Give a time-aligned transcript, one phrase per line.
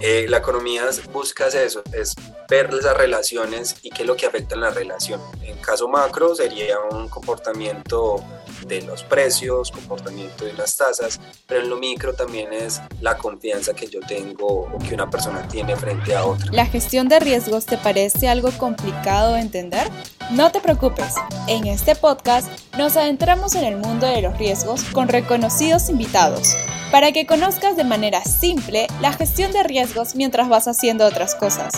[0.00, 2.14] Eh, la economía busca eso, es
[2.48, 5.20] ver esas relaciones y qué es lo que afecta en la relación.
[5.42, 8.22] En caso macro sería un comportamiento
[8.66, 13.74] de los precios, comportamiento de las tasas, pero en lo micro también es la confianza
[13.74, 16.50] que yo tengo o que una persona tiene frente a otra.
[16.52, 19.88] ¿La gestión de riesgos te parece algo complicado de entender?
[20.30, 21.14] No te preocupes,
[21.46, 26.56] en este podcast nos adentramos en el mundo de los riesgos con reconocidos invitados
[26.90, 31.74] para que conozcas de manera simple la gestión de riesgos mientras vas haciendo otras cosas.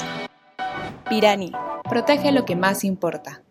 [1.08, 1.52] Pirani,
[1.88, 3.42] protege lo que más importa.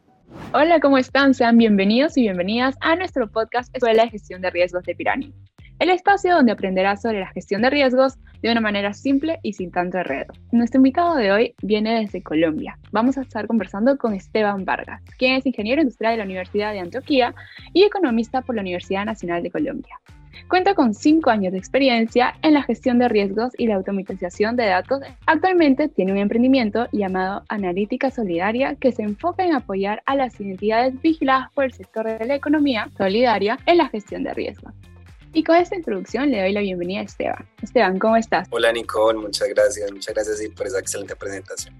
[0.54, 1.34] Hola, ¿cómo están?
[1.34, 5.34] Sean bienvenidos y bienvenidas a nuestro podcast Escuela de Gestión de Riesgos de Pirani,
[5.80, 9.71] el espacio donde aprenderás sobre la gestión de riesgos de una manera simple y sin
[9.71, 10.34] tanto enredo.
[10.52, 12.77] Nuestro invitado de hoy viene desde Colombia.
[12.91, 16.80] Vamos a estar conversando con Esteban Vargas, quien es ingeniero industrial de la Universidad de
[16.80, 17.34] Antioquia
[17.73, 19.99] y economista por la Universidad Nacional de Colombia.
[20.48, 24.68] Cuenta con cinco años de experiencia en la gestión de riesgos y la automatización de
[24.68, 25.02] datos.
[25.26, 31.02] Actualmente tiene un emprendimiento llamado Analítica Solidaria que se enfoca en apoyar a las entidades
[31.02, 34.74] vigiladas por el sector de la economía solidaria en la gestión de riesgos.
[35.34, 37.46] Y con esta introducción le doy la bienvenida a Esteban.
[37.62, 38.48] Esteban, ¿cómo estás?
[38.49, 41.76] Hola Nicole, muchas gracias, muchas gracias por esa excelente presentación.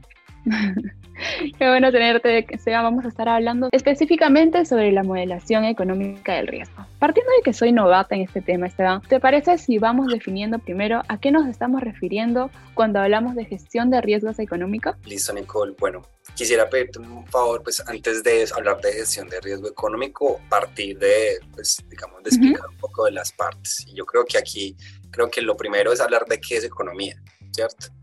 [1.58, 2.84] Qué bueno tenerte, Esteban.
[2.84, 6.86] Vamos a estar hablando específicamente sobre la modelación económica del riesgo.
[7.00, 11.02] Partiendo de que soy novata en este tema, Esteban, ¿te parece si vamos definiendo primero
[11.08, 14.95] a qué nos estamos refiriendo cuando hablamos de gestión de riesgos económicos?
[15.06, 15.75] Listo, Nicole.
[15.80, 16.03] Bueno,
[16.36, 21.40] quisiera pedirte un favor, pues antes de hablar de gestión de riesgo económico, partir de,
[21.53, 23.86] pues, digamos, de explicar un poco de las partes.
[23.88, 24.75] Y yo creo que aquí,
[25.12, 27.16] creo que lo primero es hablar de qué es economía,
[27.52, 27.97] ¿cierto?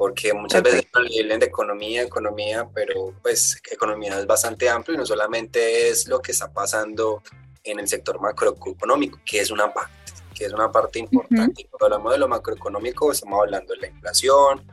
[0.00, 5.04] Porque muchas veces hablan de economía, economía, pero pues economía es bastante amplio y no
[5.04, 7.22] solamente es lo que está pasando
[7.64, 9.92] en el sector macroeconómico, que es una parte,
[10.34, 11.66] que es una parte importante.
[11.70, 14.66] Cuando hablamos de lo macroeconómico, estamos hablando de la inflación,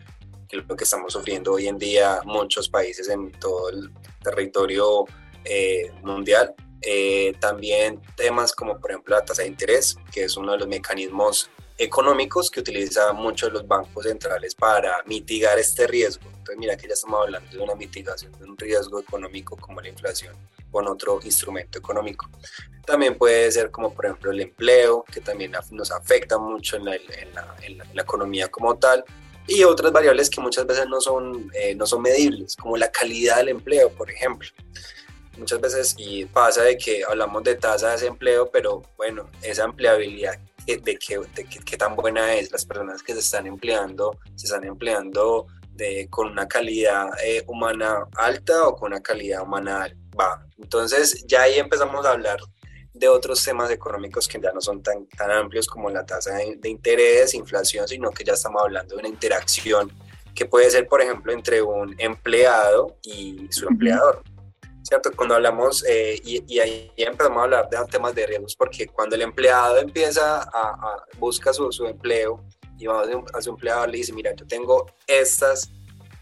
[0.48, 3.92] que es lo que estamos sufriendo hoy en día muchos países en todo el
[4.23, 5.03] territorio
[5.44, 6.55] eh, mundial.
[6.81, 10.70] Eh, también temas como por ejemplo la tasa de interés, que es uno de los
[10.70, 16.26] mecanismos económicos que utilizan muchos los bancos centrales para mitigar este riesgo.
[16.30, 19.89] Entonces, mira que ya estamos hablando de una mitigación de un riesgo económico como la
[19.89, 20.36] inflación
[20.71, 22.30] con otro instrumento económico.
[22.86, 26.95] También puede ser como por ejemplo el empleo, que también nos afecta mucho en la,
[26.95, 29.04] en la, economía como tal,
[29.48, 33.37] y otras variables que muchas veces no son, eh, no son medibles, como la calidad
[33.37, 34.49] del empleo, por ejemplo.
[35.37, 40.39] Muchas veces y pasa de que hablamos de tasa de desempleo, pero bueno, esa empleabilidad
[40.76, 44.66] de qué, de qué, tan buena es las personas que se están empleando, se están
[44.66, 50.45] empleando de, con una calidad eh, humana alta o con una calidad humana baja.
[50.58, 52.39] Entonces ya ahí empezamos a hablar
[52.94, 56.70] de otros temas económicos que ya no son tan, tan amplios como la tasa de,
[56.70, 59.92] interés, inflación, sino que ya estamos hablando de una interacción
[60.34, 64.23] que puede ser, por ejemplo, entre un empleado y su empleador.
[64.87, 65.11] ¿Cierto?
[65.15, 69.21] Cuando hablamos, eh, y, ahí empezamos a hablar de temas de riesgos, porque cuando el
[69.21, 72.43] empleado empieza a, a busca su, su, empleo
[72.80, 73.03] y va
[73.33, 75.70] a su empleador le dice, mira, yo tengo estas,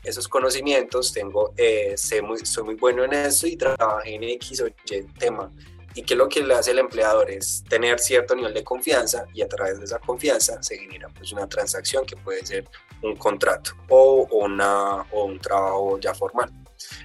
[0.03, 4.61] esos conocimientos, tengo, eh, sé muy, soy muy bueno en esto y trabajé en X
[4.61, 5.51] o Y tema.
[5.93, 9.41] Y que lo que le hace el empleador es tener cierto nivel de confianza y
[9.41, 12.67] a través de esa confianza se genera pues una transacción que puede ser
[13.01, 16.51] un contrato o, una, o un trabajo ya formal.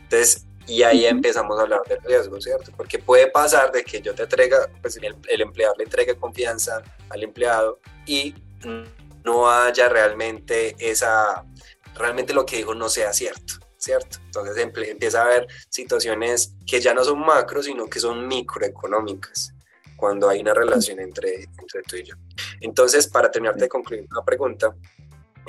[0.03, 2.71] Entonces, y ahí empezamos a hablar del riesgo, ¿cierto?
[2.77, 6.81] Porque puede pasar de que yo te entrega, pues el, el empleador le entregue confianza
[7.09, 8.35] al empleado y
[9.25, 11.45] no haya realmente esa,
[11.97, 14.19] realmente lo que dijo no sea cierto, ¿cierto?
[14.27, 19.53] Entonces empieza a haber situaciones que ya no son macro, sino que son microeconómicas
[19.97, 22.15] cuando hay una relación entre, entre tú y yo.
[22.61, 24.75] Entonces, para terminar de concluir la pregunta,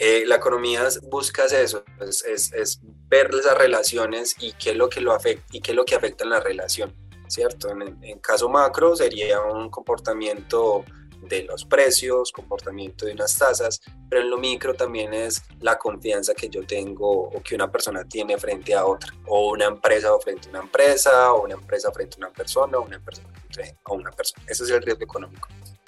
[0.04, 4.90] eh, la economía busca eso, es, es, es, ver esas relaciones y qué es lo
[4.90, 6.96] que lo afecta y qué es lo que afecta en la relación,
[7.28, 7.70] ¿cierto?
[7.70, 10.84] En, en caso macro sería un comportamiento
[11.22, 13.80] de los precios, comportamiento de unas tasas,
[14.10, 18.04] pero en lo micro también es la confianza que yo tengo o que una persona
[18.04, 21.92] tiene frente a otra, o una empresa o frente a una empresa, o una empresa
[21.92, 24.44] frente a una persona, o una persona frente a una persona.
[24.48, 25.48] Ese es el riesgo económico.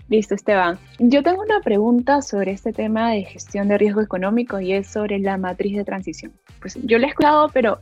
[0.09, 0.79] Listo, Esteban.
[0.99, 5.17] Yo tengo una pregunta sobre este tema de gestión de riesgo económico y es sobre
[5.19, 6.33] la matriz de transición.
[6.59, 7.79] Pues yo lo he escuchado, pero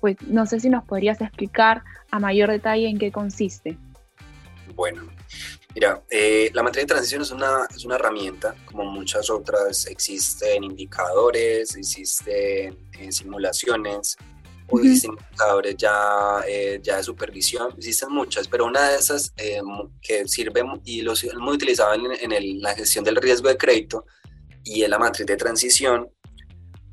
[0.00, 3.76] pues no sé si nos podrías explicar a mayor detalle en qué consiste.
[4.74, 5.02] Bueno,
[5.74, 10.64] mira, eh, la matriz de transición es una, es una herramienta, como muchas otras, existen
[10.64, 14.16] indicadores, existen en simulaciones,
[14.68, 19.60] o existen indicadores ya, eh, ya de supervisión, existen muchas, pero una de esas eh,
[20.00, 24.06] que sirve y lo es muy utilizado en, en la gestión del riesgo de crédito
[24.64, 26.08] y en la matriz de transición,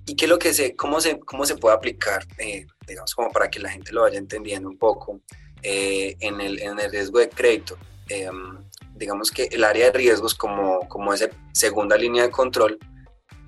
[0.06, 3.30] ¿Y qué es lo que se, cómo se, cómo se puede aplicar, eh, digamos, como
[3.32, 5.22] para que la gente lo vaya entendiendo un poco
[5.62, 7.78] eh, en, el, en, el, riesgo de crédito?
[8.10, 8.58] Em,
[8.96, 12.80] digamos que el área de riesgos como, como esa segunda línea de control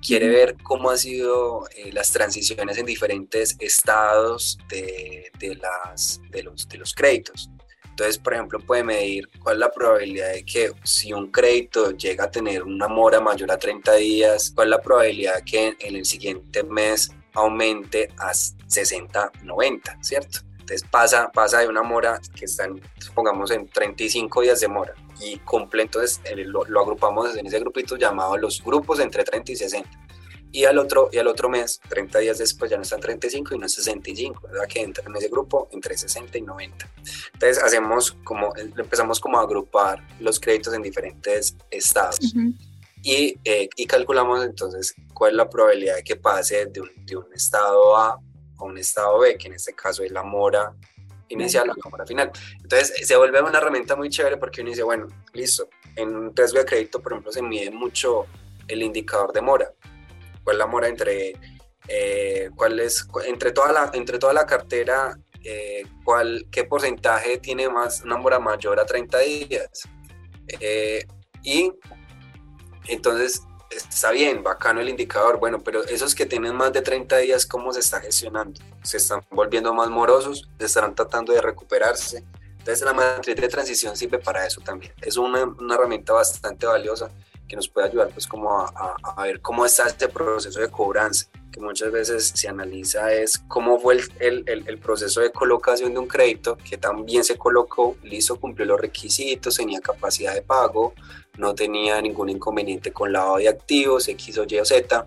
[0.04, 6.42] quiere ver cómo han sido eh, las transiciones en diferentes estados de, de, las, de,
[6.42, 7.50] los, de los créditos.
[7.88, 12.24] Entonces, por ejemplo, puede medir cuál es la probabilidad de que si un crédito llega
[12.24, 15.96] a tener una mora mayor a 30 días, cuál es la probabilidad de que en
[15.96, 20.40] el siguiente mes aumente a 60, 90, ¿cierto?
[20.52, 24.94] Entonces pasa, pasa de una mora que está, en, supongamos, en 35 días de mora
[25.20, 29.56] y cumple, entonces lo, lo agrupamos en ese grupito llamado los grupos entre 30 y
[29.56, 30.04] 60
[30.54, 33.58] y al otro, y al otro mes, 30 días después, ya no están 35 y
[33.58, 34.68] no es 65, ¿verdad?
[34.68, 36.88] Que entra en ese grupo entre 60 y 90.
[37.32, 42.32] Entonces, hacemos como, empezamos como a agrupar los créditos en diferentes estados.
[43.02, 47.16] y, eh, y, calculamos entonces cuál es la probabilidad de que pase de un, de
[47.16, 48.20] un, estado A
[48.56, 50.72] a un estado B, que en este caso es la mora
[51.28, 52.30] inicial o mora final.
[52.62, 56.58] Entonces se vuelve una herramienta muy chévere porque uno dice, bueno, listo, en un riesgo
[56.58, 58.26] de crédito, por ejemplo, se mide mucho
[58.68, 59.70] el indicador de mora
[60.44, 61.32] cuál es la mora entre,
[61.88, 67.68] eh, cuál es, entre, toda la, entre toda la cartera, eh, cuál, qué porcentaje tiene
[67.68, 69.88] más, una mora mayor a 30 días.
[70.60, 71.04] Eh,
[71.42, 71.72] y
[72.86, 77.46] entonces está bien, bacano el indicador, bueno, pero esos que tienen más de 30 días,
[77.46, 78.60] ¿cómo se está gestionando?
[78.82, 80.48] ¿Se están volviendo más morosos?
[80.58, 82.24] ¿Se estarán tratando de recuperarse?
[82.58, 84.94] Entonces la matriz de transición sirve para eso también.
[85.02, 87.10] Es una, una herramienta bastante valiosa
[87.48, 91.26] que nos puede ayudar pues como a, a, ver cómo está este proceso de cobranza,
[91.52, 96.00] que muchas veces se analiza es cómo fue el, el, el, proceso de colocación de
[96.00, 100.94] un crédito, que también se colocó, listo, cumplió los requisitos, tenía capacidad de pago,
[101.38, 105.06] no tenía ningún inconveniente con lavado de activos, X o Y o Z,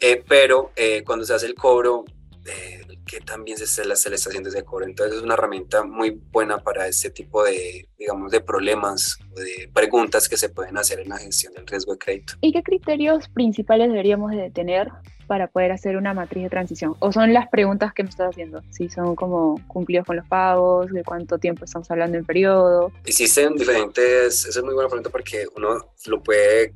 [0.00, 2.04] eh, pero eh, cuando se hace el cobro,
[2.44, 2.81] eh,
[3.12, 4.86] que también se, se, le está haciendo ese cobro.
[4.86, 9.70] Entonces es una herramienta muy buena para este tipo de, digamos, de problemas o de
[9.74, 12.34] preguntas que se pueden hacer en la gestión del riesgo de crédito.
[12.40, 14.88] ¿Y qué criterios principales deberíamos de tener
[15.26, 16.96] para poder hacer una matriz de transición?
[17.00, 18.62] ¿O son las preguntas que me estás haciendo?
[18.70, 22.92] Si son como cumplidos con los pagos, de cuánto tiempo estamos hablando en periodo.
[23.04, 26.72] Existen diferentes, esa es muy buena pregunta porque uno lo puede,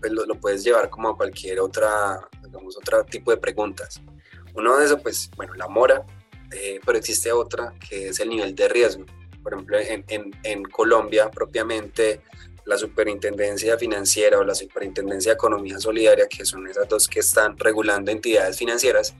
[0.00, 4.02] pues, lo, lo puedes llevar como a cualquier otra, digamos, otro tipo de preguntas.
[4.58, 6.04] Uno de esos, pues, bueno, la mora,
[6.52, 9.04] eh, pero existe otra que es el nivel de riesgo.
[9.40, 12.22] Por ejemplo, en, en, en, Colombia propiamente,
[12.64, 17.56] la Superintendencia Financiera o la Superintendencia de Economía Solidaria, que son esas dos que están
[17.56, 19.14] regulando entidades financieras,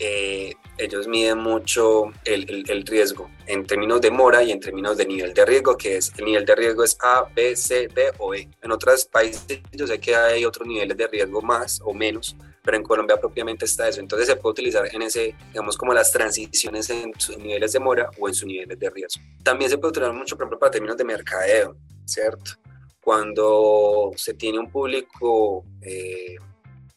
[0.00, 4.96] eh, ellos miden mucho el, el, el, riesgo en términos de mora y en términos
[4.96, 8.10] de nivel de riesgo, que es el nivel de riesgo es A, B, C, D
[8.18, 8.48] o E.
[8.62, 12.76] En otros países yo sé que hay otros niveles de riesgo más o menos, pero
[12.76, 14.00] en Colombia propiamente está eso.
[14.00, 18.10] Entonces se puede utilizar en ese, digamos, como las transiciones en sus niveles de mora
[18.18, 19.22] o en sus niveles de riesgo.
[19.42, 22.52] También se puede utilizar mucho, por ejemplo, para términos de mercadeo, ¿cierto?
[23.00, 26.36] Cuando se tiene un público, eh,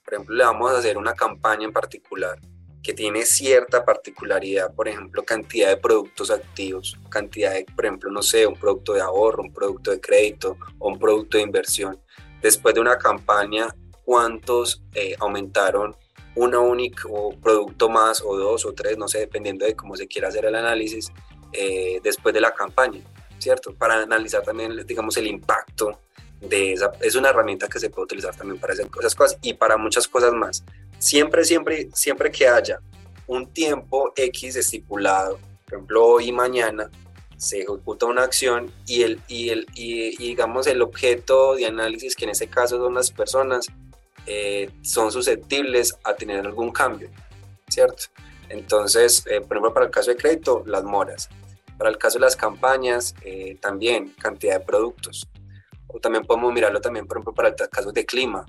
[0.04, 2.40] por ejemplo, le vamos a hacer una campaña en particular
[2.84, 8.22] que tiene cierta particularidad, por ejemplo, cantidad de productos activos, cantidad de, por ejemplo, no
[8.22, 11.98] sé, un producto de ahorro, un producto de crédito o un producto de inversión.
[12.42, 13.74] Después de una campaña
[14.06, 15.96] cuántos eh, aumentaron
[16.36, 17.04] una única
[17.42, 20.56] producto más o dos o tres, no sé, dependiendo de cómo se quiera hacer el
[20.56, 21.12] análisis
[21.52, 23.02] eh, después de la campaña,
[23.38, 23.74] ¿cierto?
[23.74, 26.00] Para analizar también, digamos, el impacto
[26.42, 29.54] de esa, es una herramienta que se puede utilizar también para hacer esas cosas y
[29.54, 30.64] para muchas cosas más.
[30.98, 32.80] Siempre, siempre, siempre que haya
[33.28, 36.90] un tiempo X estipulado, por ejemplo, hoy y mañana,
[37.38, 42.16] se ejecuta una acción y, el, y, el, y, y digamos el objeto de análisis,
[42.16, 43.68] que en este caso son las personas,
[44.26, 47.10] eh, son susceptibles a tener algún cambio,
[47.68, 48.04] ¿cierto?
[48.50, 51.30] Entonces, eh, por ejemplo, para el caso de crédito, las moras.
[51.78, 55.28] Para el caso de las campañas, eh, también cantidad de productos.
[55.88, 58.46] O también podemos mirarlo también, por ejemplo, para el caso de clima.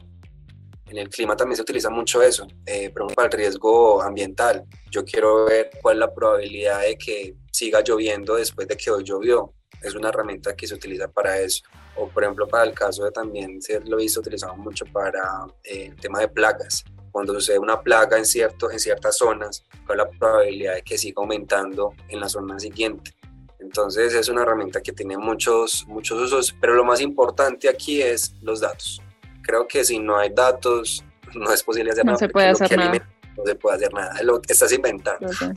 [0.86, 4.64] En el clima también se utiliza mucho eso, por ejemplo, para el riesgo ambiental.
[4.90, 9.02] Yo quiero ver cuál es la probabilidad de que siga lloviendo después de que hoy
[9.02, 9.52] llovió.
[9.84, 11.64] Es una herramienta que se utiliza para eso
[11.96, 15.86] o por ejemplo para el caso de también ser lo visto utilizado mucho para eh,
[15.86, 16.84] el tema de plagas.
[17.10, 21.22] Cuando sucede una plaga en, cierto, en ciertas zonas, con la probabilidad de que siga
[21.22, 23.14] aumentando en la zona siguiente.
[23.60, 28.34] Entonces es una herramienta que tiene muchos, muchos usos, pero lo más importante aquí es
[28.42, 29.00] los datos.
[29.42, 32.18] Creo que si no hay datos, no es posible hacer no nada.
[32.18, 33.08] Se puede hacer nada.
[33.36, 35.28] no se puede hacer nada, lo estás inventando.
[35.28, 35.48] Okay.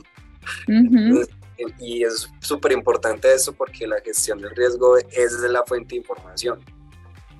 [0.68, 1.37] Uh -huh
[1.78, 6.60] y es súper importante eso porque la gestión del riesgo es la fuente de información.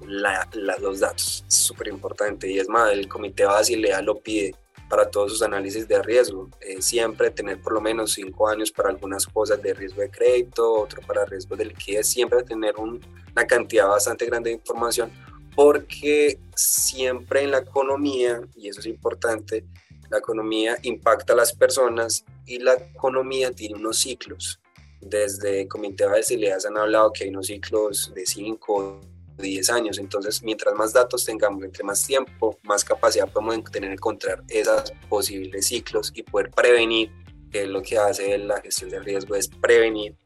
[0.06, 4.54] La, la, los datos súper importante y es más, el comité Basilea lo pide
[4.88, 6.48] para todos sus análisis de riesgo.
[6.60, 10.72] Eh, siempre tener por lo menos cinco años para algunas cosas de riesgo de crédito,
[10.72, 15.10] otro para riesgo de liquidez, siempre tener una cantidad bastante grande de información
[15.54, 19.64] porque siempre en la economía, y eso es importante,
[20.10, 24.60] la economía impacta a las personas y la economía tiene unos ciclos.
[25.00, 29.00] Desde el Comité de Facilidades han hablado que hay unos ciclos de 5
[29.42, 29.98] 10 años.
[29.98, 35.66] Entonces, mientras más datos tengamos, entre más tiempo, más capacidad podemos tener encontrar esos posibles
[35.66, 37.10] ciclos y poder prevenir,
[37.50, 40.16] que es lo que hace la gestión de riesgo, es prevenir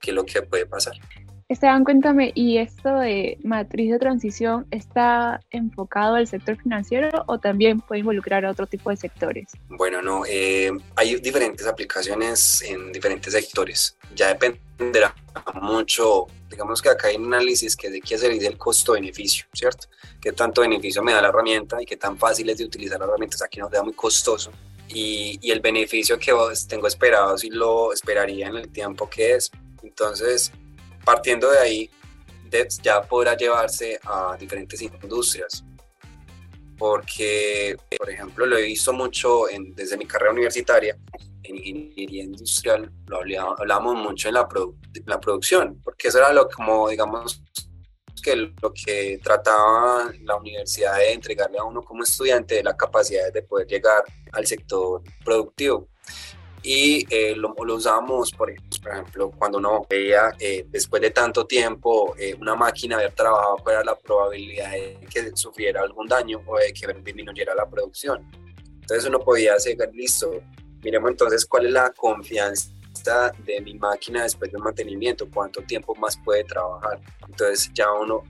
[0.00, 0.94] qué es lo que puede pasar.
[1.48, 7.80] Esteban, cuéntame, ¿y esto de matriz de transición está enfocado al sector financiero o también
[7.80, 9.48] puede involucrar a otro tipo de sectores?
[9.68, 13.96] Bueno, no, eh, hay diferentes aplicaciones en diferentes sectores.
[14.14, 15.14] Ya dependerá
[15.60, 19.88] mucho, digamos que acá hay un análisis que de qué hacer el costo-beneficio, ¿cierto?
[20.22, 23.04] ¿Qué tanto beneficio me da la herramienta y qué tan fácil es de utilizar la
[23.04, 23.36] herramienta?
[23.44, 24.50] Aquí nos da muy costoso.
[24.88, 26.32] Y, y el beneficio que
[26.68, 29.50] tengo esperado, si lo esperaría en el tiempo que es.
[29.82, 30.50] Entonces,
[31.04, 31.90] partiendo de ahí,
[32.82, 35.64] ya podrá llevarse a diferentes industrias.
[36.78, 39.44] Porque, por ejemplo, lo he visto mucho
[39.74, 40.96] desde mi carrera universitaria,
[41.44, 44.48] en ingeniería industrial, lo hablamos mucho en la,
[45.06, 47.42] la producción, porque eso era lo como, digamos,
[48.22, 53.42] que lo que trataba la universidad de entregarle a uno como estudiante la capacidad de
[53.42, 55.88] poder llegar al sector productivo
[56.66, 62.14] y eh, lo, lo, usamos, por ejemplo, cuando uno veía eh, después de tanto tiempo
[62.18, 66.56] eh, una máquina haber trabajado, cuál era la probabilidad de que sufriera algún daño o
[66.56, 68.26] de que disminuyera la producción.
[68.80, 70.42] Entonces uno podía hacer, listo,
[70.82, 72.70] miremos entonces cuál es la confianza
[73.04, 77.00] de mi máquina después del mantenimiento, cuánto tiempo más puede trabajar.
[77.28, 78.24] Entonces ya uno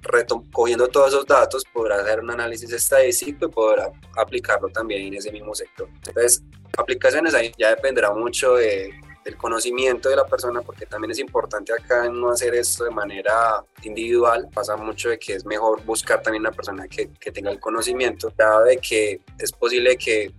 [0.53, 5.31] cogiendo todos esos datos podrá hacer un análisis estadístico y podrá aplicarlo también en ese
[5.31, 5.89] mismo sector.
[6.07, 6.43] Entonces
[6.77, 8.93] aplicaciones ahí ya dependerá mucho de,
[9.25, 13.65] del conocimiento de la persona, porque también es importante acá no hacer esto de manera
[13.83, 14.49] individual.
[14.53, 18.33] Pasa mucho de que es mejor buscar también una persona que, que tenga el conocimiento,
[18.37, 20.33] dado de que es posible que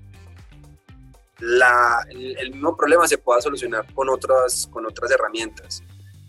[1.40, 5.84] la, el, mismo problema se pueda solucionar con otras, con otras herramientas.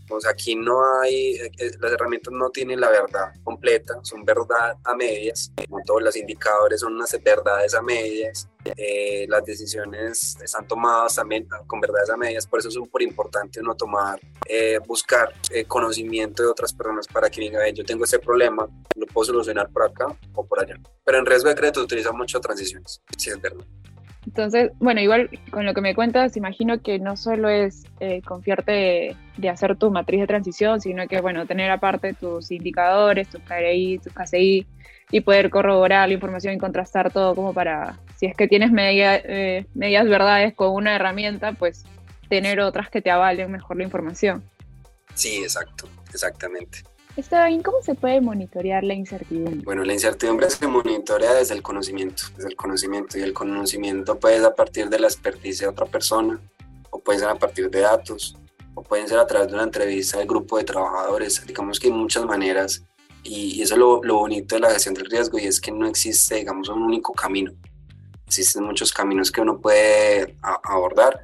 [0.09, 4.77] Pues aquí no hay, eh, eh, las herramientas no tienen la verdad completa, son verdad
[4.85, 10.69] a medias, como todos los indicadores son unas verdades a medias, eh, las decisiones están
[10.69, 14.21] tomadas también con verdades a medias, por eso es súper importante uno tomar,
[14.87, 15.33] buscar
[15.67, 19.83] conocimiento de otras personas para que digan, yo tengo este problema, lo puedo solucionar por
[19.83, 20.77] acá o por allá.
[21.05, 23.65] Pero en riesgo de crédito utiliza mucho transiciones, si es verdad.
[24.27, 29.17] Entonces, bueno, igual con lo que me cuentas, imagino que no solo es eh, confiarte
[29.37, 33.99] de, hacer tu matriz de transición, sino que, bueno, tener aparte tus indicadores, tus KRI,
[33.99, 34.67] tus KCI,
[35.13, 39.17] y poder corroborar la información y contrastar todo como para, si es que tienes media,
[39.17, 41.85] eh, medias verdades con una herramienta, pues
[42.29, 44.43] tener otras que te avalen mejor la información.
[45.15, 46.81] Sí, exacto, exactamente.
[47.17, 49.63] Está bien, ¿cómo se puede monitorear la incertidumbre?
[49.65, 54.37] Bueno, la incertidumbre se monitorea desde el conocimiento, desde el conocimiento y el conocimiento puede
[54.37, 56.39] ser a partir de la experticia de otra persona
[56.91, 58.37] o puede ser a partir de datos
[58.75, 61.43] o pueden ser a través de una entrevista del grupo de trabajadores.
[61.47, 62.85] Digamos que hay muchas maneras
[63.23, 65.87] y, eso es lo, lo, bonito de la gestión del riesgo y es que no
[65.87, 67.51] existe, digamos, un único camino.
[68.27, 71.19] Existen muchos caminos que uno puede abordar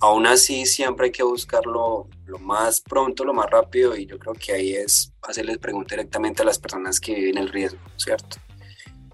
[0.00, 4.34] aún así siempre hay que buscarlo lo más pronto, lo más rápido y yo creo
[4.34, 8.36] que ahí es hacerles preguntas directamente a las personas que viven el riesgo, ¿cierto?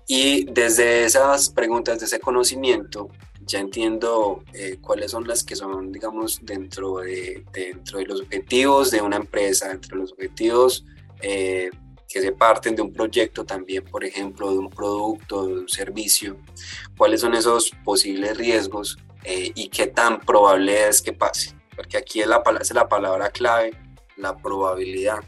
[0.07, 3.09] Y desde esas preguntas, de ese conocimiento,
[3.47, 8.91] ya entiendo eh, cuáles son las que son, digamos, dentro de, dentro de los objetivos
[8.91, 10.85] de una empresa, dentro de los objetivos
[11.23, 11.71] eh,
[12.15, 16.37] que se parten de un proyecto también, por ejemplo, de un producto, de un servicio,
[16.97, 21.57] cuáles son esos posibles riesgos eh, y qué tan probable es que pase.
[21.75, 23.73] Porque aquí es la, es la palabra clave,
[24.17, 25.25] la probabilidad.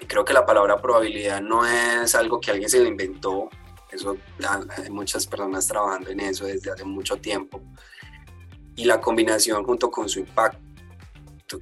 [0.00, 3.48] Y creo que la palabra probabilidad no es algo que alguien se le inventó.
[3.92, 4.16] Eso,
[4.48, 7.62] hay muchas personas trabajando en eso desde hace mucho tiempo.
[8.74, 10.58] Y la combinación junto con su impacto,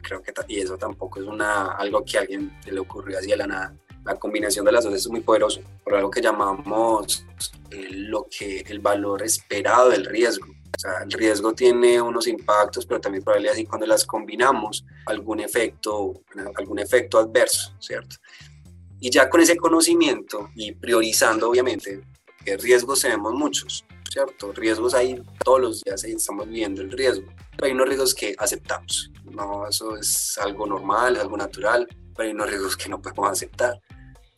[0.02, 3.36] creo que y eso tampoco es una, algo que a alguien le ocurrió así de
[3.36, 3.76] la nada.
[4.04, 7.24] La combinación de las dos es muy poderoso, por algo que llamamos
[7.70, 10.46] lo que, el valor esperado del riesgo
[10.82, 16.22] sea, el riesgo tiene unos impactos, pero también probabilidades y cuando las combinamos, algún efecto,
[16.56, 18.16] algún efecto adverso, ¿cierto?
[19.00, 22.02] Y ya con ese conocimiento y priorizando, obviamente,
[22.44, 24.52] que riesgos tenemos muchos, ¿cierto?
[24.52, 27.32] Riesgos hay todos los días, ahí estamos viendo el riesgo.
[27.52, 32.34] Pero hay unos riesgos que aceptamos, no, eso es algo normal, algo natural, pero hay
[32.34, 33.80] unos riesgos que no podemos aceptar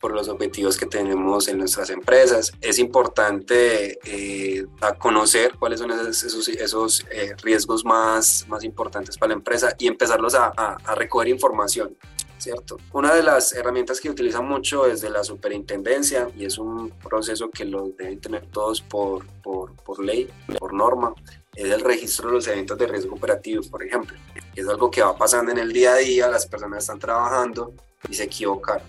[0.05, 2.53] por los objetivos que tenemos en nuestras empresas.
[2.61, 4.67] Es importante eh,
[4.99, 10.35] conocer cuáles son esos, esos, eh, riesgos más, más importantes para la empresa y empezarlos
[10.35, 11.97] a, a, recoger información.
[12.37, 12.77] ¿Cierto?
[12.93, 17.49] Una de las herramientas que utiliza mucho es de la superintendencia y es un proceso
[17.49, 21.15] que lo deben tener todos por, por, por ley, por norma,
[21.55, 24.15] es el registro de los eventos de riesgo operativo, por ejemplo.
[24.55, 27.73] Es algo que va pasando en el día a día, las personas están trabajando
[28.09, 28.79] y se equivocan.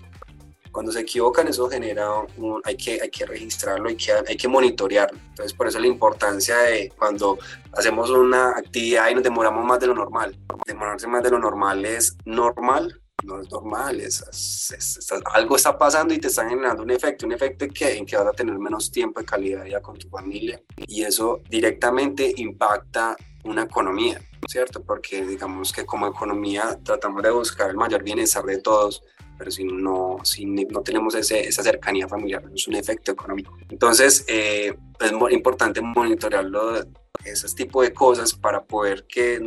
[0.77, 2.07] Cuando se equivocan, eso genera,
[2.37, 5.17] un, hay, que, hay que registrarlo, hay que, hay que monitorearlo.
[5.29, 7.39] Entonces, por eso la importancia de cuando
[7.73, 10.37] hacemos una actividad y nos demoramos más de lo normal.
[10.67, 16.19] Demorarse más de lo normal es normal, no es normal, es, algo está pasando y
[16.19, 19.19] te está generando un efecto, un efecto que, en que vas a tener menos tiempo
[19.19, 24.83] de calidad vida con tu familia y eso directamente impacta una economía, ¿cierto?
[24.83, 29.01] Porque digamos que como economía tratamos de buscar el mayor bienestar de todos,
[29.37, 33.57] pero si no, si no tenemos ese, esa cercanía familiar, es un efecto económico.
[33.69, 36.85] Entonces, eh, es importante monitorearlo,
[37.23, 39.39] ese tipo de cosas para poder que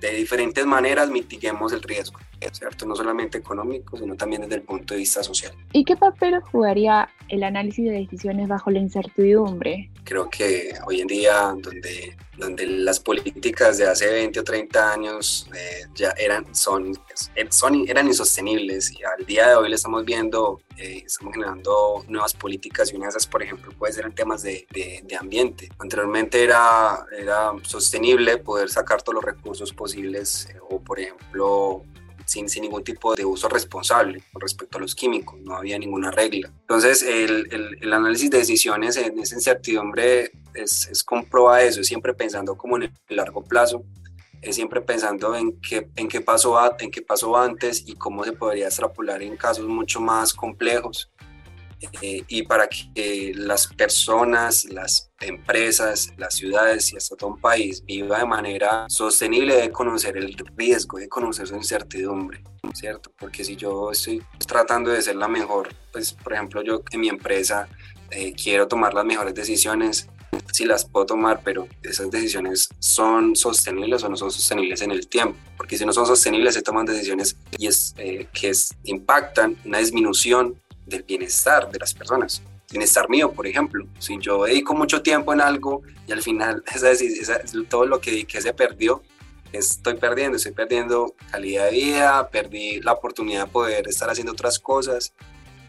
[0.00, 2.18] de diferentes maneras mitiguemos el riesgo,
[2.52, 2.86] ¿cierto?
[2.86, 5.52] No solamente económico, sino también desde el punto de vista social.
[5.72, 9.90] ¿Y qué papel jugaría el análisis de decisiones bajo la incertidumbre?
[10.04, 15.50] Creo que hoy en día, donde, donde las políticas de hace 20 o 30 años
[15.54, 16.98] eh, ya eran, son,
[17.50, 22.32] son, eran insostenibles y al día de hoy le estamos viendo, eh, estamos generando nuevas
[22.32, 25.68] políticas y una de esas, por ejemplo, puede ser en temas de, de, de ambiente.
[25.78, 31.82] Anteriormente era, era sostenible poder sacar todos los recursos posibles posibles eh, o, por ejemplo,
[32.28, 36.10] sin, sin, ningún tipo de uso responsable con respecto a los químicos, no había ninguna
[36.10, 36.52] regla.
[36.60, 37.48] Entonces, el,
[37.80, 42.82] el, análisis de decisiones en esa incertidumbre es, es comproba eso, siempre pensando como en
[42.84, 43.82] el largo plazo,
[44.42, 48.32] es siempre pensando en qué, en, qué pasó, en qué pasó antes y cómo se
[48.32, 51.10] podría extrapolar en casos mucho más complejos.
[52.02, 57.84] Eh, y para que las personas, las empresas, las ciudades y hasta todo un país
[57.84, 62.42] viva de manera sostenible de conocer el riesgo, de conocer su incertidumbre,
[62.74, 63.12] ¿cierto?
[63.16, 67.08] Porque si yo estoy tratando de ser la mejor, pues por ejemplo yo en mi
[67.08, 67.68] empresa
[68.10, 70.08] eh, quiero tomar las mejores decisiones,
[70.52, 75.06] sí las puedo tomar, pero esas decisiones son sostenibles o no son sostenibles en el
[75.08, 79.56] tiempo, porque si no son sostenibles se toman decisiones y es, eh, que es, impactan
[79.64, 82.42] una disminución del bienestar de las personas.
[82.70, 83.86] Bienestar mío, por ejemplo.
[83.98, 88.40] Si yo dedico mucho tiempo en algo y al final esa, todo lo que dediqué
[88.40, 89.02] se perdió,
[89.52, 94.58] estoy perdiendo, estoy perdiendo calidad de vida, perdí la oportunidad de poder estar haciendo otras
[94.58, 95.14] cosas.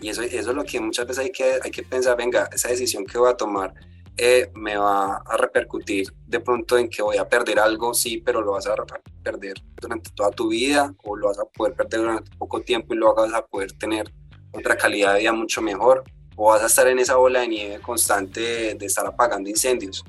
[0.02, 2.70] Y eso, eso es lo que muchas veces hay que, hay que pensar, venga, esa
[2.70, 3.74] decisión que voy a tomar
[4.22, 8.42] eh, me va a repercutir de pronto en que voy a perder algo, sí, pero
[8.42, 8.76] lo vas a
[9.24, 12.98] perder durante toda tu vida o lo vas a poder perder durante poco tiempo y
[12.98, 14.12] lo vas a poder tener
[14.52, 16.04] otra calidad de vida mucho mejor,
[16.36, 20.04] o vas a estar en esa bola de nieve constante de, estar apagando incendios.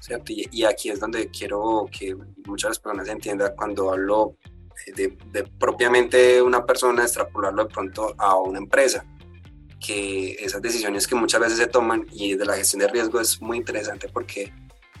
[0.00, 0.32] ¿cierto?
[0.32, 4.36] Y, aquí es donde quiero que muchas personas entiendan cuando hablo
[4.96, 9.04] de, de, propiamente una persona, extrapolarlo de pronto a una empresa,
[9.80, 13.40] que esas decisiones que muchas veces se toman y de la gestión de riesgo es
[13.40, 14.52] muy interesante porque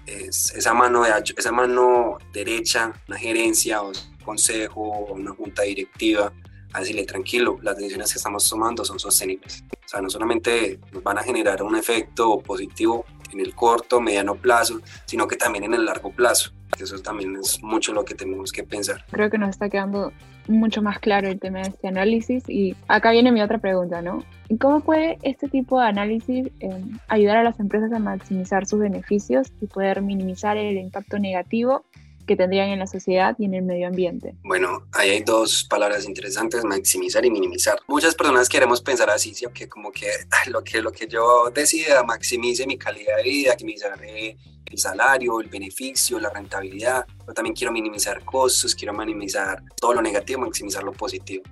[0.08, 5.62] es esa mano, de, esa mano derecha, una gerencia o un consejo o una junta
[5.62, 6.32] directiva,
[6.72, 9.64] a decirle tranquilo, las decisiones que estamos tomando son sostenibles.
[9.84, 14.34] O sea, no solamente nos van a generar un efecto positivo en el corto, mediano
[14.34, 16.52] plazo, sino que también en el largo plazo.
[16.78, 19.04] Eso también es mucho lo que tenemos que pensar.
[19.10, 20.12] Creo que nos está quedando
[20.48, 24.24] mucho más claro el tema de este análisis y acá viene mi otra pregunta, ¿no?
[24.60, 29.52] ¿Cómo puede este tipo de análisis eh, ayudar a las empresas a maximizar sus beneficios
[29.60, 31.84] y poder minimizar el impacto negativo
[32.28, 34.36] que tendrían en la sociedad y en el medio ambiente?
[34.44, 37.80] Bueno, ahí hay dos palabras interesantes, maximizar y minimizar.
[37.88, 39.46] Muchas personas queremos pensar así, ¿sí?
[39.52, 40.06] que como que
[40.46, 45.48] lo que, lo que yo decida maximice mi calidad de vida, maximizar el salario, el
[45.48, 47.06] beneficio, la rentabilidad.
[47.26, 51.42] Yo también quiero minimizar costos, quiero minimizar todo lo negativo, maximizar lo positivo.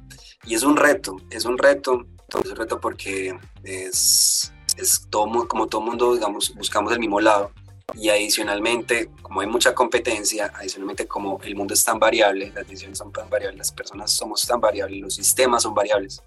[0.44, 2.06] Y es un reto, es un reto,
[2.44, 3.34] es un reto porque
[3.64, 7.50] es, es todo, como todo mundo, digamos, buscamos el mismo lado
[7.94, 12.98] y adicionalmente, como hay mucha competencia, adicionalmente como el mundo es tan variable, las decisiones
[12.98, 16.22] son tan variables, las personas somos tan variables, los sistemas son variables,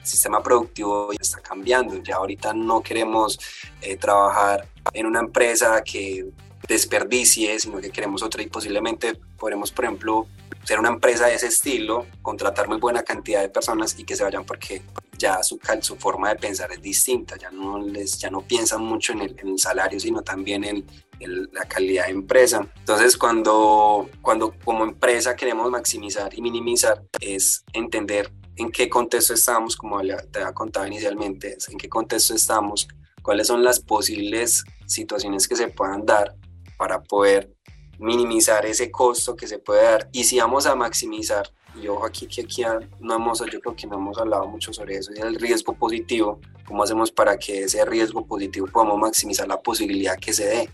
[0.00, 3.38] el sistema productivo ya está cambiando, ya ahorita no queremos
[3.80, 6.26] eh, trabajar en una empresa que
[6.68, 10.26] desperdicie, sino que queremos otra y posiblemente podremos, por ejemplo,
[10.64, 14.24] ser una empresa de ese estilo, contratar muy buena cantidad de personas y que se
[14.24, 14.82] vayan porque
[15.18, 19.12] ya su, su forma de pensar es distinta, ya no, les, ya no piensan mucho
[19.12, 20.86] en el, en el salario, sino también en,
[21.20, 22.66] en, la calidad de empresa.
[22.78, 29.76] Entonces, cuando, cuando como empresa queremos maximizar y minimizar, es entender en qué contexto estamos,
[29.76, 32.88] como te había contado inicialmente, en qué contexto estamos,
[33.22, 36.34] cuáles son las posibles situaciones que se puedan dar
[36.78, 37.52] para poder
[37.98, 41.50] minimizar ese costo que se puede dar y si vamos a maximizar
[41.80, 42.62] y ojo aquí que aquí
[43.00, 46.40] no hemos yo creo que no hemos hablado mucho sobre eso y el riesgo positivo.
[46.66, 50.70] Cómo hacemos para que ese riesgo positivo podamos maximizar la posibilidad que se dé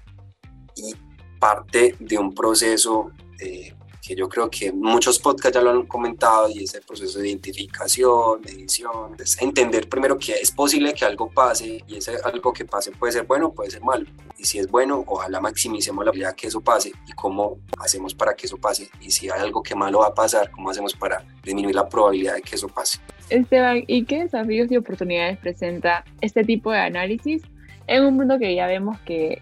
[0.76, 0.94] y
[1.38, 3.10] parte de un proceso
[3.40, 7.28] eh, que yo creo que muchos podcasts ya lo han comentado y ese proceso de
[7.28, 12.64] identificación, medición, es entender primero que es posible que algo pase y ese algo que
[12.64, 14.04] pase puede ser bueno, puede ser malo.
[14.36, 18.34] Y si es bueno, ojalá maximicemos la habilidad que eso pase y cómo hacemos para
[18.34, 18.90] que eso pase.
[19.00, 22.34] Y si hay algo que malo va a pasar, cómo hacemos para disminuir la probabilidad
[22.34, 22.98] de que eso pase.
[23.30, 27.42] Esteban, ¿y qué desafíos y oportunidades presenta este tipo de análisis
[27.86, 29.40] en un mundo que ya vemos que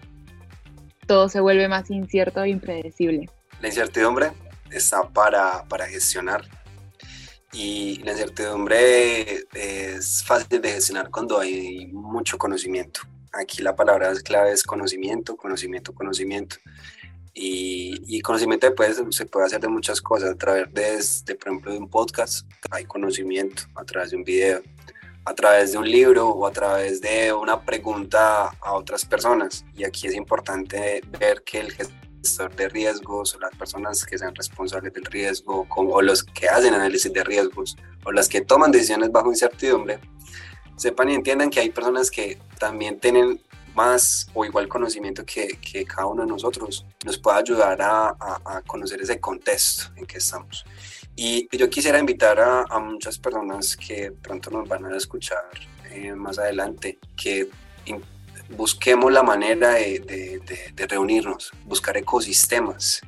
[1.07, 3.27] todo se vuelve más incierto e impredecible?
[3.59, 4.31] La incertidumbre
[4.71, 6.47] está para, para gestionar.
[7.53, 13.01] Y la incertidumbre es fácil de gestionar cuando hay mucho conocimiento.
[13.33, 16.55] Aquí la palabra clave es conocimiento, conocimiento, conocimiento.
[17.33, 18.67] Y, y conocimiento
[19.11, 22.85] se puede hacer de muchas cosas, a través de, por ejemplo, de un podcast, hay
[22.85, 24.61] conocimiento, a través de un video,
[25.23, 29.65] a través de un libro o a través de una pregunta a otras personas.
[29.75, 32.10] Y aquí es importante ver que el gestor
[32.55, 37.11] de riesgos o las personas que sean responsables del riesgo o los que hacen análisis
[37.11, 39.99] de riesgos o las que toman decisiones bajo incertidumbre,
[40.75, 43.41] sepan y entiendan que hay personas que también tienen
[43.75, 48.61] más o igual conocimiento que, que cada uno de nosotros, nos puede ayudar a, a,
[48.67, 50.65] conocer ese contexto en que estamos.
[51.15, 55.49] Y yo quisiera invitar a, a muchas personas que pronto nos van a escuchar
[55.89, 57.49] eh, más adelante, que
[58.55, 60.41] busquemos la manera de,
[60.87, 63.01] reunirnos, buscar ecosistemas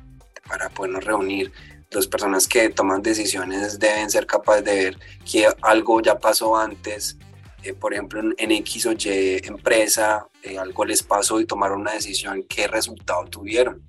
[0.48, 1.52] para podernos reunir.
[1.90, 4.98] Las personas que toman decisiones deben ser capaces de ver
[5.30, 7.16] que algo ya pasó antes,
[7.62, 11.92] eh, por ejemplo, en, X o Y empresa, eh, algo les pasó y tomaron una
[11.92, 13.88] decisión, ¿qué resultado tuvieron?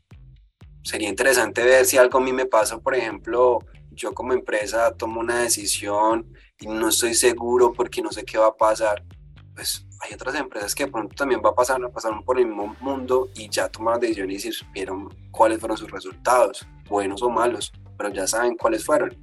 [0.84, 3.60] Sería interesante ver si algo a mí me pasa, por ejemplo,
[3.92, 8.48] yo como empresa tomo una decisión y no estoy seguro porque no sé qué va
[8.48, 9.04] a pasar,
[9.56, 13.30] pues hay otras empresas que pronto también va a pasar, pasaron por el mismo mundo
[13.36, 18.28] y ya tomaron decisiones y supieron cuáles fueron sus resultados, buenos o malos, pero ya
[18.28, 19.16] saben cuáles fueron.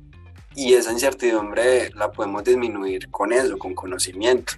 [0.54, 4.54] Y esa incertidumbre la podemos disminuir con eso, con conocimiento.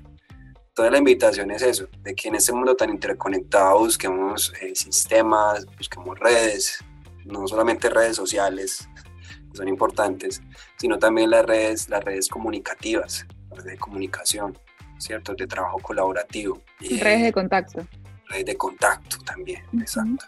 [0.72, 5.66] Toda la invitación es eso, de que en este mundo tan interconectado busquemos eh, sistemas,
[5.78, 6.78] busquemos redes,
[7.24, 8.88] no solamente redes sociales,
[9.50, 10.42] que son importantes,
[10.76, 14.58] sino también las redes, las redes comunicativas, las redes de comunicación
[14.98, 15.34] ¿cierto?
[15.34, 16.60] De trabajo colaborativo.
[16.80, 17.86] redes de contacto.
[18.28, 20.26] Redes de contacto también, exacto.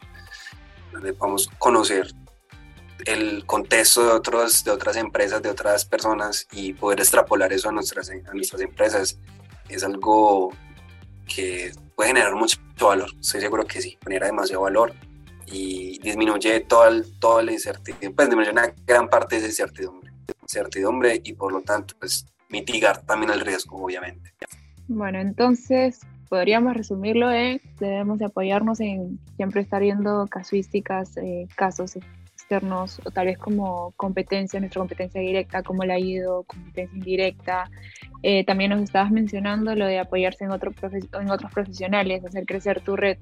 [0.92, 2.12] Donde podemos conocer
[3.04, 7.72] el contexto de, otros, de otras empresas, de otras personas y poder extrapolar eso a
[7.72, 9.18] nuestras, a nuestras empresas
[9.68, 10.52] es algo
[11.26, 13.10] que puede generar mucho valor.
[13.20, 14.94] Estoy seguro que sí, genera demasiado valor
[15.46, 20.12] y disminuye todo el, toda la incertidumbre, pues disminuye una gran parte de esa incertidumbre,
[20.42, 24.32] incertidumbre y por lo tanto pues mitigar también el riesgo, obviamente.
[24.88, 31.96] Bueno, entonces podríamos resumirlo en debemos de apoyarnos en siempre estar viendo casuísticas, eh, casos
[31.96, 37.70] externos, o tal vez como competencia, nuestra competencia directa, cómo le ha ido, competencia indirecta.
[38.22, 40.72] Eh, también nos estabas mencionando lo de apoyarse en, otro
[41.20, 43.18] en otros profesionales, hacer crecer tu red,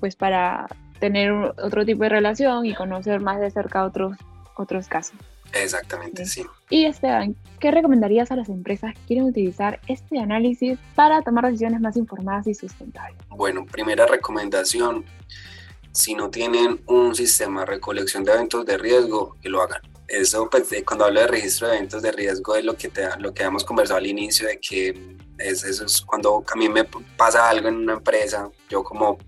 [0.00, 0.66] pues para
[0.98, 4.16] tener otro tipo de relación y conocer más de cerca otros,
[4.56, 5.18] otros casos.
[5.54, 6.44] Exactamente, sí.
[6.68, 11.80] Y Esteban, ¿qué recomendarías a las empresas que quieren utilizar este análisis para tomar decisiones
[11.80, 13.16] más informadas y sustentables?
[13.28, 15.04] Bueno, primera recomendación,
[15.92, 19.80] si no tienen un sistema de recolección de eventos de riesgo, que lo hagan.
[20.08, 23.32] Eso, pues, cuando hablo de registro de eventos de riesgo, es lo que, te, lo
[23.32, 26.84] que hemos conversado al inicio, de que es, eso es cuando a mí me
[27.16, 29.18] pasa algo en una empresa, yo como,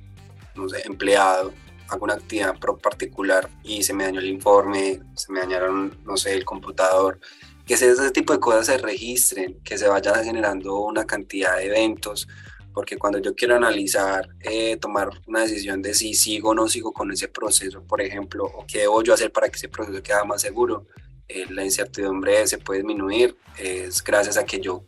[0.55, 1.53] no sé, empleado,
[1.89, 6.35] hago una actividad particular y se me dañó el informe, se me dañaron, no sé,
[6.35, 7.19] el computador,
[7.67, 12.29] que ese, tipo de cosas se registren, que se vaya generando una cantidad de eventos,
[12.73, 16.93] porque cuando yo quiero analizar, eh, tomar una decisión de si sigo o no sigo
[16.93, 20.25] con ese proceso, por ejemplo, o qué debo yo hacer para que ese proceso quede
[20.25, 20.87] más seguro,
[21.29, 24.87] eh, la incertidumbre se puede disminuir, es gracias a que yo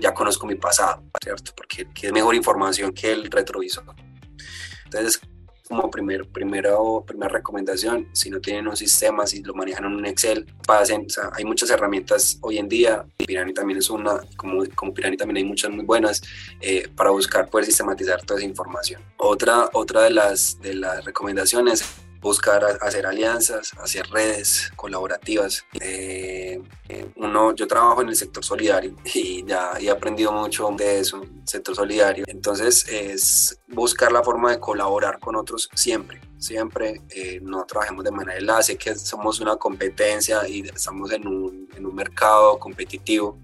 [0.00, 1.52] ya conozco mi pasado, ¿cierto?
[1.54, 3.84] Porque es mejor información que el retrovisor.
[4.84, 5.20] Entonces,
[5.72, 10.04] como primer, primera, primera recomendación, si no tienen un sistema, si lo manejan en un
[10.04, 14.64] Excel, pasen, o sea, hay muchas herramientas hoy en día, Pirani también es una, como,
[14.74, 16.20] como Pirani también hay muchas muy buenas,
[16.60, 19.00] eh, para buscar poder sistematizar toda esa información.
[19.16, 21.82] Otra, otra de, las, de las recomendaciones
[22.22, 25.64] buscar hacer alianzas, hacer redes colaborativas.
[25.80, 26.62] Eh,
[27.16, 31.74] uno, yo trabajo en el sector solidario y ya he aprendido mucho de eso, sector
[31.74, 32.24] solidario.
[32.28, 37.02] Entonces es buscar la forma de colaborar con otros siempre, siempre.
[37.10, 41.84] Eh, no trabajemos de manera sé que somos una competencia y estamos en un, en
[41.84, 43.36] un mercado competitivo,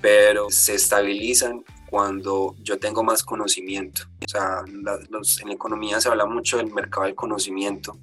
[0.00, 4.02] pero se estabilizan cuando yo tengo más conocimiento.
[4.24, 7.96] O sea, en la economía se habla mucho del mercado del conocimiento,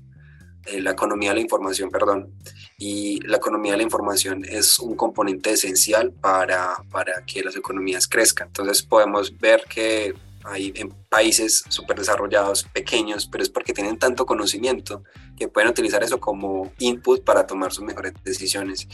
[0.65, 2.33] eh, la economía de la información, perdón,
[2.77, 8.07] y la economía de la información es un componente esencial para, para que las economías
[8.07, 8.47] crezcan.
[8.47, 10.13] Entonces podemos ver que
[10.45, 15.03] hay en países súper desarrollados, pequeños, pero es porque tienen tanto conocimiento
[15.35, 18.87] que pueden utilizar eso como input para tomar sus mejores decisiones.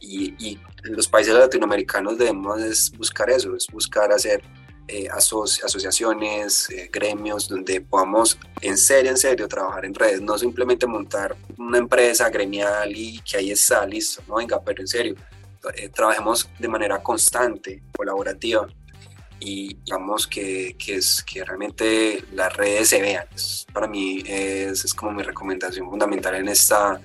[0.00, 4.42] Y, y los países latinoamericanos debemos buscar eso, es buscar hacer
[4.88, 10.86] eh, asociaciones, eh, gremios, donde podamos en serio, en serio trabajar en redes, no simplemente
[10.86, 15.14] montar una empresa gremial y que ahí está, listo, no venga, pero en serio,
[15.74, 18.66] eh, trabajemos de manera constante, colaborativa
[19.38, 23.26] y digamos que, que, es, que realmente las redes se vean.
[23.74, 26.98] para mí es, es, como mi recomendación fundamental en, esta,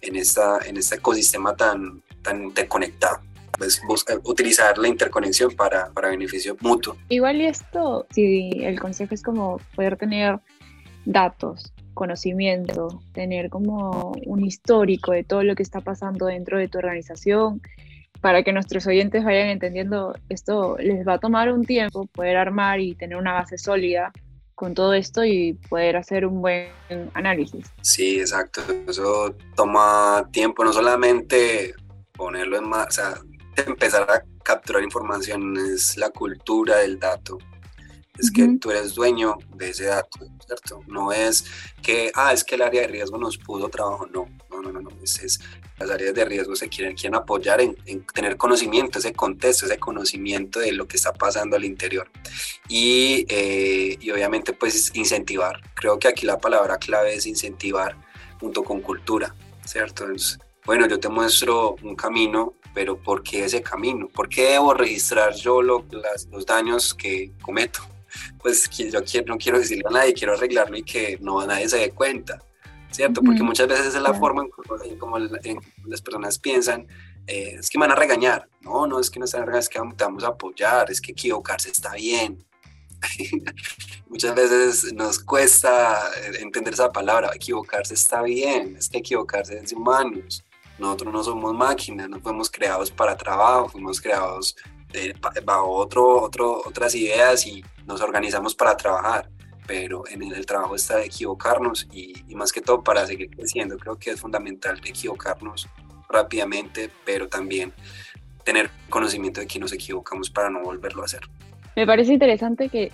[0.00, 3.82] en, esta, en este ecosistema tan, tan interconectado pues,
[4.24, 6.96] utilizar la interconexión para, para beneficio mutuo.
[7.08, 10.38] Igual y esto, si el consejo es como poder tener
[11.04, 16.78] datos, conocimiento, tener como un histórico de todo lo que está pasando dentro de tu
[16.78, 17.60] organización,
[18.20, 22.80] para que nuestros oyentes vayan entendiendo esto, les va a tomar un tiempo poder armar
[22.80, 24.12] y tener una base sólida
[24.54, 26.68] con todo esto y poder hacer un buen
[27.14, 27.64] análisis.
[27.80, 28.60] Sí, exacto.
[28.86, 31.74] Eso toma tiempo, no solamente
[32.12, 33.14] ponerlo en más, o sea,
[33.66, 37.38] empezar a capturar información es la cultura del dato.
[38.18, 40.82] Es que tú eres dueño de ese dato, ¿cierto?
[40.86, 41.44] No es
[41.82, 44.06] que, ah, es que el área de riesgo nos pudo trabajo.
[44.12, 44.80] No, no, no, no.
[44.82, 44.90] no.
[45.02, 45.40] Es,
[45.78, 47.76] las áreas de riesgo se quieren, quieren apoyar en,
[48.12, 52.10] tener conocimiento, ese contexto, ese conocimiento de lo que está pasando al interior.
[52.68, 55.58] Y, eh, y obviamente, pues, incentivar.
[55.74, 57.96] Creo que aquí la palabra clave es incentivar
[58.38, 60.04] junto con cultura, ¿cierto?
[60.04, 64.08] Entonces, bueno, yo te muestro un camino pero ¿por qué ese camino?
[64.08, 65.84] ¿Por qué debo registrar yo lo,
[66.30, 67.80] los daños que cometo?
[68.38, 71.78] Pues yo quiero, no quiero decirle a nadie, quiero arreglarlo y que no nadie se
[71.78, 72.42] dé cuenta,
[72.90, 73.22] ¿cierto?
[73.22, 74.44] Porque muchas veces es la forma
[74.84, 76.86] en como las personas piensan,
[77.26, 78.48] eh, es que me van a regañar.
[78.60, 81.12] No, no es que no están regañando, es que te vamos a apoyar, es que
[81.12, 82.44] equivocarse está bien.
[84.08, 89.76] muchas veces nos cuesta entender esa palabra, equivocarse está bien, es que equivocarse es de
[89.76, 90.44] humanos
[90.80, 94.56] nosotros no somos máquinas, no fuimos creados para trabajo, fuimos creados
[95.44, 99.28] bajo otro, otro, otras ideas y nos organizamos para trabajar.
[99.66, 103.78] Pero en el trabajo está equivocarnos y, y más que todo para seguir creciendo.
[103.78, 105.68] Creo que es fundamental equivocarnos
[106.08, 107.72] rápidamente, pero también
[108.44, 111.20] tener conocimiento de que nos equivocamos para no volverlo a hacer.
[111.76, 112.90] Me parece interesante que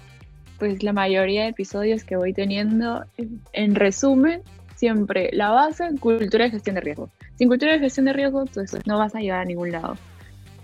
[0.59, 3.05] pues la mayoría de episodios que voy teniendo,
[3.53, 4.43] en resumen,
[4.75, 7.11] siempre la base, cultura de gestión de riesgo.
[7.37, 9.97] Sin cultura de gestión de riesgo, pues no vas a llegar a ningún lado.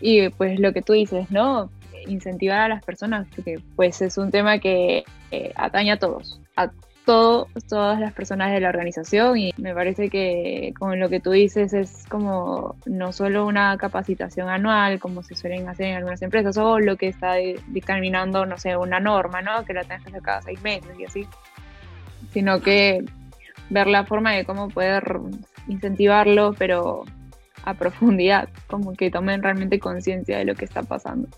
[0.00, 1.70] Y pues lo que tú dices, ¿no?
[2.06, 6.70] Incentivar a las personas, porque pues es un tema que eh, atañe a todos, a
[7.04, 11.30] todos, todas las personas de la organización y me parece que con lo que tú
[11.30, 16.56] dices es como no solo una capacitación anual como se suelen hacer en algunas empresas
[16.58, 17.34] o lo que está
[17.68, 19.64] dictaminando, no sé, una norma, ¿no?
[19.64, 21.26] Que la tengas cada seis meses y así,
[22.32, 23.04] sino que
[23.70, 25.20] ver la forma de cómo poder
[25.68, 27.04] incentivarlo, pero
[27.64, 31.28] a profundidad, como que tomen realmente conciencia de lo que está pasando.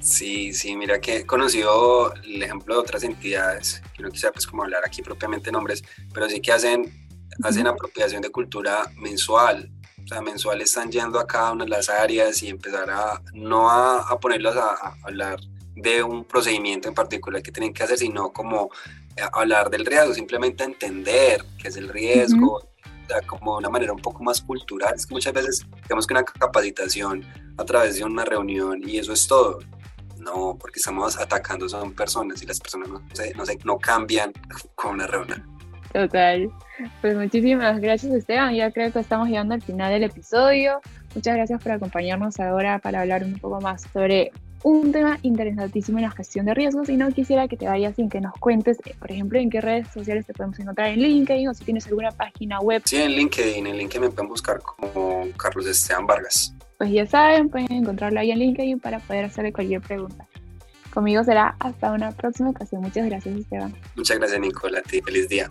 [0.00, 4.46] Sí, sí, mira que he conocido el ejemplo de otras entidades, que no quisiera pues
[4.46, 5.82] como hablar aquí propiamente nombres,
[6.14, 6.90] pero sí que hacen,
[7.42, 9.70] hacen apropiación de cultura mensual,
[10.02, 13.68] o sea, mensual están yendo a cada una de las áreas y empezar a, no
[13.68, 15.38] a, a ponerlos a, hablar
[15.76, 18.70] de un procedimiento en particular que tienen que hacer, sino como
[19.32, 22.69] hablar del riesgo, simplemente entender qué es el riesgo,
[23.26, 24.94] como una manera un poco más cultural.
[24.94, 27.24] Es que muchas veces tenemos que una capacitación
[27.56, 29.58] a través de una reunión y eso es todo.
[30.18, 34.32] No, porque estamos atacando son personas y las personas no, no, no cambian
[34.74, 35.44] con una reunión.
[35.92, 36.50] Total.
[37.00, 38.54] Pues muchísimas gracias Esteban.
[38.54, 40.80] Ya creo que estamos llegando al final del episodio.
[41.14, 44.30] Muchas gracias por acompañarnos ahora para hablar un poco más sobre
[44.62, 48.08] un tema interesantísimo en la gestión de riesgos y no quisiera que te vayas sin
[48.08, 51.48] que nos cuentes, eh, por ejemplo, en qué redes sociales te podemos encontrar en LinkedIn
[51.48, 52.82] o si tienes alguna página web.
[52.84, 56.54] Sí, en LinkedIn, en LinkedIn me pueden buscar como Carlos Esteban Vargas.
[56.78, 60.26] Pues ya saben, pueden encontrarlo ahí en LinkedIn para poder hacerle cualquier pregunta.
[60.92, 62.82] Conmigo será hasta una próxima ocasión.
[62.82, 63.74] Muchas gracias, Esteban.
[63.96, 64.82] Muchas gracias, Nicola.
[64.84, 65.50] Feliz día.